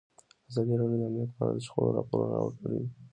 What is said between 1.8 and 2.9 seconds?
راپورونه وړاندې کړي.